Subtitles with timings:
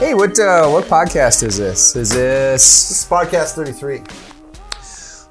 [0.00, 1.94] Hey, what uh, what podcast is this?
[1.94, 4.00] Is this This is podcast 33.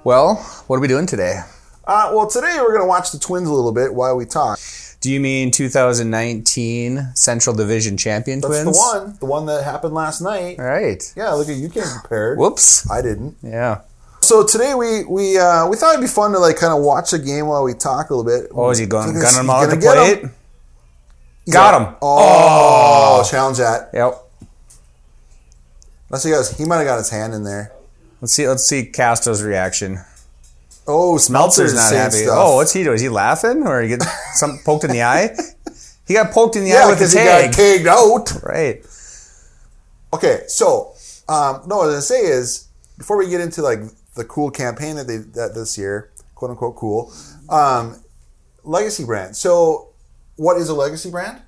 [0.04, 0.36] well?
[0.68, 1.42] What are we doing today?
[1.88, 4.60] Uh, well, today we're going to watch the Twins a little bit while we talk.
[5.02, 8.78] Do you mean 2019 Central Division Champion That's Twins?
[8.78, 10.60] the one, the one that happened last night.
[10.60, 11.02] All right.
[11.18, 12.38] Yeah, look at you came prepared.
[12.38, 12.90] Whoops.
[12.92, 13.38] I didn't.
[13.42, 13.82] Yeah.
[14.22, 17.12] So today we we uh, we thought it'd be fun to like kind of watch
[17.14, 18.52] a game while we talk a little bit.
[18.54, 20.26] Oh, is he going gunning him out the plate?
[21.52, 21.96] Got him.
[22.04, 23.90] Oh, challenge that.
[23.94, 24.26] Yep.
[26.10, 26.34] Let's see.
[26.62, 27.72] He might have got his hand in there.
[28.22, 28.48] Let's see.
[28.48, 30.00] Let's see Castro's reaction.
[30.88, 32.18] Oh, Smeltzer's not happy.
[32.24, 32.36] Stuff.
[32.38, 32.96] Oh, what's he doing?
[32.96, 34.02] Is he laughing or he get
[34.34, 35.36] some poked in the eye?
[36.08, 38.44] He got poked in the eye yeah, with the because he got tagged out.
[38.44, 38.84] right.
[40.12, 40.94] Okay, so
[41.30, 43.80] um, no, what I was gonna say is before we get into like
[44.16, 47.14] the cool campaign that they that this year, quote unquote cool,
[47.50, 48.02] um,
[48.64, 49.38] legacy brand.
[49.38, 49.90] So,
[50.38, 51.44] what is a legacy brand?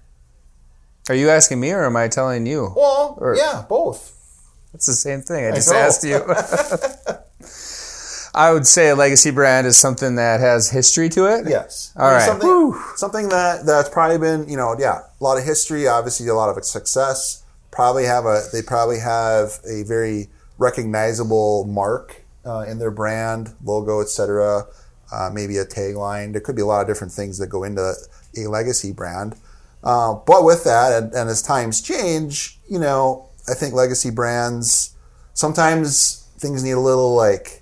[1.10, 2.72] Are you asking me or am I telling you?
[2.76, 4.16] Well, Or- yeah, both.
[4.74, 5.46] It's the same thing.
[5.46, 5.78] I just know.
[5.78, 6.24] asked you.
[8.34, 11.48] I would say a legacy brand is something that has history to it.
[11.50, 11.92] Yes.
[11.98, 12.26] All right.
[12.26, 16.34] Something, something that that's probably been you know yeah a lot of history, obviously a
[16.34, 17.44] lot of success.
[17.72, 24.02] Probably have a they probably have a very recognizable mark uh, in their brand logo,
[24.02, 24.66] etc.
[25.12, 26.32] Uh, maybe a tagline.
[26.32, 27.94] There could be a lot of different things that go into
[28.38, 29.36] a legacy brand.
[29.84, 34.96] Uh, but with that, and, and as times change, you know, I think legacy brands
[35.34, 37.62] sometimes things need a little like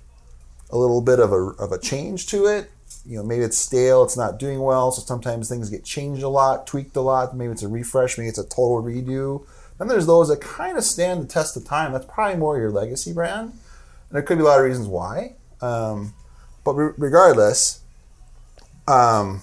[0.70, 2.70] a little bit of a, of a change to it.
[3.06, 6.28] You know, maybe it's stale, it's not doing well, so sometimes things get changed a
[6.28, 7.36] lot, tweaked a lot.
[7.36, 9.46] Maybe it's a refresh, maybe it's a total redo.
[9.78, 11.92] Then there's those that kind of stand the test of time.
[11.92, 13.58] That's probably more your legacy brand, and
[14.10, 15.34] there could be a lot of reasons why.
[15.62, 16.12] Um,
[16.62, 17.80] but re- regardless,
[18.86, 19.40] um,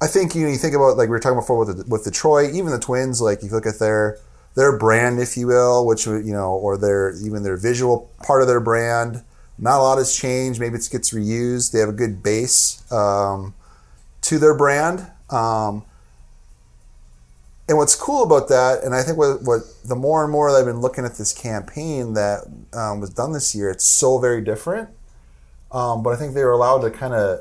[0.00, 2.04] I think you know you think about like we were talking before with the, with
[2.04, 3.20] Detroit, even the Twins.
[3.20, 4.18] Like you look at their
[4.54, 8.48] their brand, if you will, which you know, or their even their visual part of
[8.48, 9.22] their brand.
[9.58, 10.58] Not a lot has changed.
[10.58, 11.72] Maybe it gets reused.
[11.72, 13.52] They have a good base um,
[14.22, 15.06] to their brand.
[15.28, 15.84] Um,
[17.68, 20.58] and what's cool about that, and I think what, what the more and more that
[20.58, 24.40] I've been looking at this campaign that um, was done this year, it's so very
[24.40, 24.88] different.
[25.70, 27.40] Um, but I think they were allowed to kind of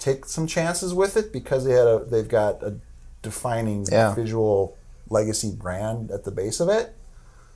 [0.00, 2.74] take some chances with it because they had a they've got a
[3.22, 4.14] defining Yeah.
[4.16, 4.76] visual
[5.08, 6.94] legacy brand at the base of it.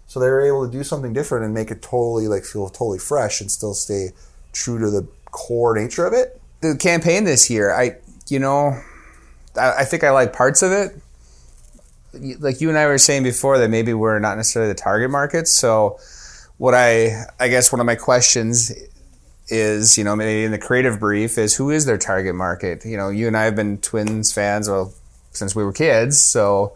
[0.07, 2.99] So they were able to do something different and make it totally like feel totally
[2.99, 4.11] fresh and still stay
[4.53, 6.41] true to the core nature of it.
[6.61, 7.97] The campaign this year, I,
[8.29, 8.81] you know,
[9.57, 10.97] I, I think I like parts of it.
[12.39, 15.49] Like you and I were saying before, that maybe we're not necessarily the target market.
[15.49, 15.99] So,
[16.57, 18.73] what I, I guess one of my questions
[19.49, 22.87] is, you know, maybe in the creative brief is who is their target market?
[22.87, 24.95] You know, you and I have been Twins fans, well,
[25.33, 26.75] since we were kids, so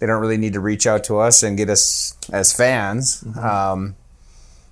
[0.00, 3.22] they don't really need to reach out to us and get us as fans.
[3.38, 3.94] Um,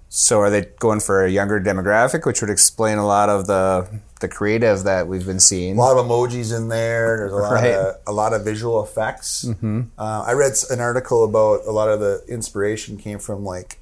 [0.08, 3.86] so are they going for a younger demographic, which would explain a lot of the
[4.20, 5.76] the creative that we've been seeing?
[5.76, 7.18] A lot of emojis in there.
[7.18, 7.74] There's a lot Right.
[7.74, 9.46] of a lot of visual effects.
[9.46, 9.84] Uh,
[10.26, 13.78] I read an article about a lot of the inspiration came from like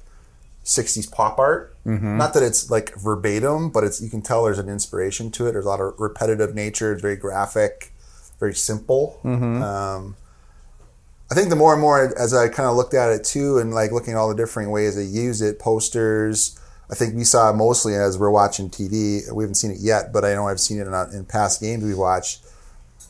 [0.65, 1.73] 60s pop art.
[1.85, 5.53] Not that it's like verbatim, but it's you can tell there's an inspiration to it.
[5.53, 6.91] There's a lot of repetitive nature.
[6.91, 7.93] It's very graphic,
[8.37, 9.21] very simple.
[9.23, 10.17] Um,
[11.29, 13.73] I think the more and more as I kind of looked at it too, and
[13.73, 16.59] like looking at all the different ways they use it, posters.
[16.89, 19.29] I think we saw mostly as we're watching TV.
[19.33, 21.83] We haven't seen it yet, but I know I've seen it in, in past games
[21.83, 22.45] we watched.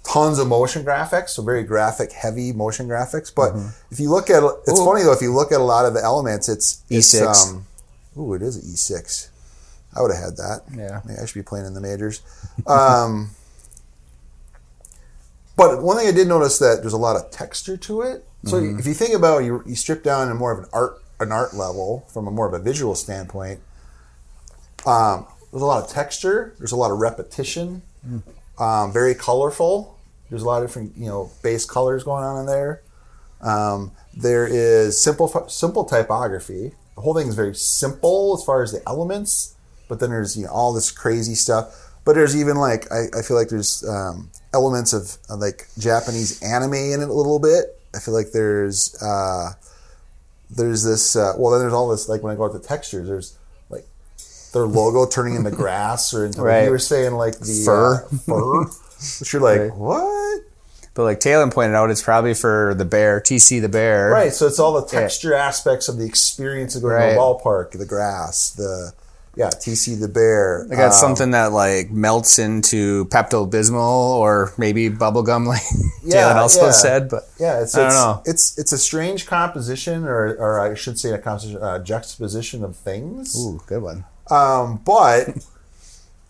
[0.04, 3.34] Tons of motion graphics, so very graphic heavy motion graphics.
[3.34, 3.56] But
[3.92, 4.86] if you look at, it's Ooh.
[4.86, 5.12] funny though.
[5.12, 7.54] If you look at a lot of the elements, it's it's, E6.
[7.54, 7.68] Um,
[8.18, 9.30] ooh, it is an E6.
[9.96, 10.62] I would have had that.
[10.76, 11.02] Yeah.
[11.06, 12.22] Maybe I should be playing in the majors.
[12.66, 13.32] Um,
[15.58, 18.24] but one thing I did notice that there's a lot of texture to it.
[18.46, 18.80] So Mm-hmm.
[18.80, 21.32] if you think about it, you, you strip down to more of an art an
[21.32, 23.60] art level from a more of a visual standpoint.
[24.86, 26.54] Um, there's a lot of texture.
[26.60, 27.82] There's a lot of repetition.
[28.08, 28.22] Mm.
[28.60, 29.98] Um, very colorful.
[30.30, 32.82] There's a lot of different you know base colors going on in there.
[33.42, 36.74] Um, there is simple simple typography.
[36.96, 39.56] The whole thing is very simple as far as the elements,
[39.88, 41.94] but then there's you know all this crazy stuff.
[42.06, 46.42] But there's even like I, I feel like there's um, elements of, of like Japanese
[46.42, 47.80] anime in it a little bit.
[47.96, 49.54] I feel like there's uh,
[50.50, 53.08] there's this uh, well then there's all this like when I go out to textures
[53.08, 53.38] there's
[53.70, 53.86] like
[54.54, 56.66] their logo turning into grass or into Right.
[56.66, 57.96] you were saying like the Fur.
[58.06, 58.64] uh, fur,
[59.20, 59.76] which you're like Right.
[59.76, 60.44] what
[60.94, 64.10] But like Talon pointed out, it's probably for the bear, TC the bear.
[64.10, 64.34] Right.
[64.34, 67.14] So it's all the texture aspects of the experience of going Right.
[67.14, 68.94] to a ballpark, the grass, the
[69.38, 70.66] Yeah, TC the bear.
[70.68, 75.62] They got Um, something that like melts into Pepto Bismol or maybe bubblegum, like
[76.04, 76.72] Yeah, Jalen also yeah.
[76.72, 77.10] said.
[77.10, 78.22] But Yeah, it's I don't it's, know.
[78.26, 82.76] it's it's a strange composition, or or I should say a composition, uh, juxtaposition of
[82.76, 83.38] things.
[83.38, 84.06] ooh, good one.
[84.32, 85.30] Um, but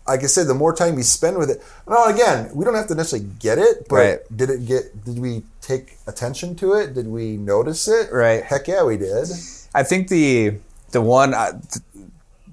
[0.06, 2.88] like I said, the more time we spend with it, no, again, we don't have
[2.88, 4.20] to necessarily get it, but Right.
[4.36, 5.04] did it get?
[5.04, 6.94] Did we take attention to it?
[6.94, 8.12] Did we notice it?
[8.12, 8.42] Right.
[8.44, 9.28] Heck yeah, we did.
[9.74, 10.54] I think the
[10.92, 11.84] the one uh, th-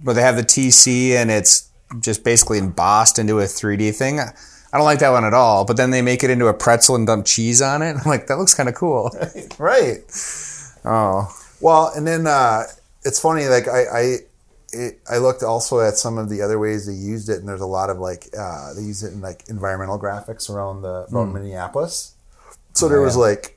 [0.06, 1.68] where they have the TC and it's
[2.00, 4.20] just basically embossed into a 3D thing.
[4.20, 5.66] I don't like that one at all.
[5.66, 7.96] But then they make it into a pretzel and dump cheese on it.
[8.06, 9.12] I'm like, that looks kind of cool.
[9.58, 10.00] Right.
[10.86, 12.64] Oh, Well, and then uh,
[13.04, 13.48] it's funny.
[13.48, 14.16] Like I, I,
[14.72, 17.62] it, I looked also at some of the other ways they used it, and there's
[17.62, 21.34] a lot of like uh, they use it in like environmental graphics around the around
[21.34, 22.14] Minneapolis.
[22.74, 23.22] So there was yeah.
[23.22, 23.55] like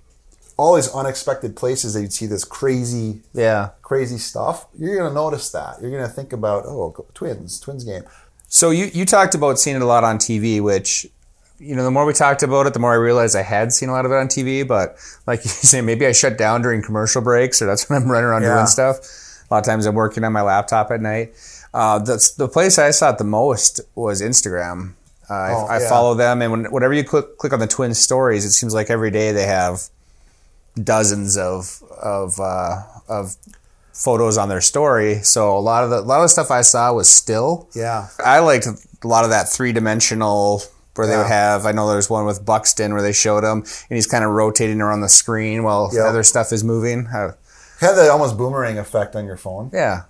[0.59, 3.71] all these unexpected places that you'd see this crazy, yeah.
[3.81, 4.67] crazy stuff.
[4.79, 5.81] You're gonna notice that.
[5.81, 8.03] You're gonna think about oh, twins, twins game.
[8.49, 11.07] So you, you talked about seeing it a lot on TV, which,
[11.59, 13.89] you know, the more we talked about it, the more I realized I had seen
[13.89, 14.67] a lot of it on TV.
[14.67, 14.97] But
[15.27, 18.25] like you say, maybe I shut down during commercial breaks or that's when I'm running
[18.27, 18.55] around Yeah.
[18.55, 18.97] doing stuff.
[19.51, 21.35] A lot of times I'm working on my laptop at night.
[21.73, 24.95] Uh, the, the place I saw it the most was Instagram.
[25.31, 25.89] Uh, Oh, I, I yeah.
[25.91, 28.89] follow them, and when, whenever you click, click on the twin stories, it seems like
[28.89, 29.83] every day they have
[30.85, 33.37] dozens of of uh, of
[33.93, 35.23] photos on their story.
[35.23, 37.69] So a lot of the a lot of the stuff I saw was still.
[37.75, 38.09] Yeah.
[38.25, 40.63] I liked a lot of that three dimensional
[40.95, 41.65] where they would have.
[41.67, 44.81] I know there's one with Buxton where they showed him and he's kind of rotating
[44.81, 46.05] around the screen while Yep.
[46.05, 47.07] other stuff is moving.
[47.07, 47.33] Uh,
[47.81, 49.71] Had that almost boomerang effect on your phone.
[49.73, 50.03] yeah,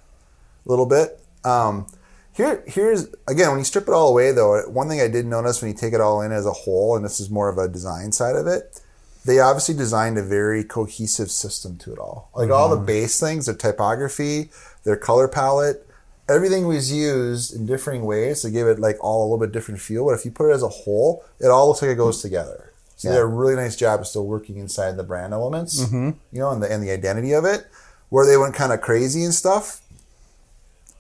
[0.64, 1.20] a little bit.
[1.44, 1.86] Um,
[2.32, 4.62] here, here's again when you strip it all away, though.
[4.68, 7.04] One thing I did notice when you take it all in as a whole, and
[7.04, 8.80] this is more of a design side of it,
[9.24, 12.30] they obviously designed a very cohesive system to it all.
[12.34, 12.86] Like all the mm-hmm.
[12.86, 14.50] base things, their typography,
[14.84, 15.86] their color palette,
[16.28, 19.80] everything was used in differing ways to give it like all a little bit different
[19.80, 20.06] feel.
[20.06, 22.28] But if you put it as a whole, it all looks like it goes mm-hmm.
[22.28, 22.72] together.
[22.96, 26.10] So they did a really nice job of still working inside the brand elements, mm-hmm.
[26.32, 27.66] you know, and the and the identity of it.
[28.08, 29.82] Where they went kind of crazy and stuff,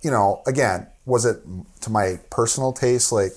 [0.02, 1.38] you know, again, was it
[1.80, 3.32] to my personal taste like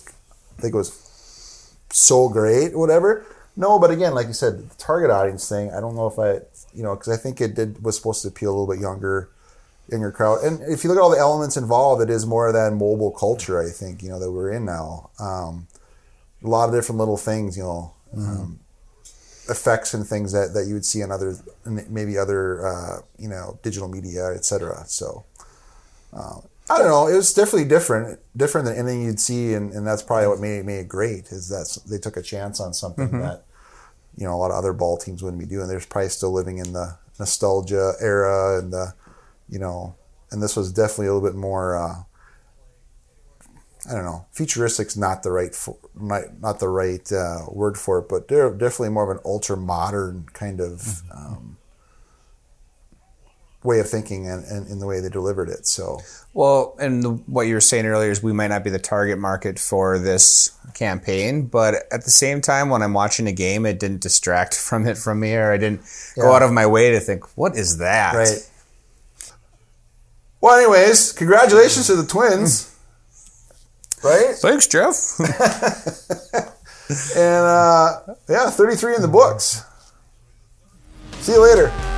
[0.58, 3.26] I think it was so great, whatever?
[3.56, 5.72] No, but again, like you said, the target audience thing.
[5.72, 8.30] I don't know if I, you know, because I think it did was supposed to
[8.30, 9.30] appeal a little bit younger,
[9.90, 10.44] younger crowd.
[10.44, 13.12] And if you look at all the elements involved, it is more of that mobile
[13.12, 13.62] culture.
[13.62, 15.10] I think you know that we're in now.
[15.20, 15.68] Um,
[16.44, 18.60] a lot of different little things, you know, um,
[19.48, 23.60] effects and things that, that you would see in other maybe other uh, you know
[23.64, 24.84] digital media, etc.
[24.88, 25.26] So.
[26.70, 27.08] I don't know.
[27.08, 30.60] It was definitely different, different than anything you'd see, and, and that's probably what made
[30.60, 31.28] it, made it great.
[31.28, 33.44] Is that they took a chance on something that
[34.16, 35.68] you know a lot of other ball teams wouldn't be doing.
[35.68, 38.94] They're probably still living in the nostalgia era, and the
[39.50, 39.96] you know,
[40.32, 41.76] and this was definitely a little bit more.
[41.76, 42.04] Uh,
[43.90, 44.28] I don't know.
[44.32, 48.52] Futuristic's not the right for, not, not the right uh, word for it, but they're
[48.54, 51.58] definitely more of an ultra modern kind of um,
[53.64, 55.68] way of thinking and, and in the way they delivered it.
[55.68, 56.00] So
[56.34, 59.20] Well, and the, what you were saying earlier is we might not be the target
[59.20, 63.80] market for this campaign, but at the same time, when I'm watching a game, it
[63.80, 65.82] didn't distract from it from me, or I didn't
[66.16, 68.50] go out of my way to think, "What is that?" Right.
[70.40, 72.76] Well, anyways, congratulations to the twins.
[74.04, 74.34] Right?
[74.34, 75.20] Thanks, Jeff.
[77.16, 79.64] And uh, yeah, 33 in the books.
[81.22, 81.91] See you later.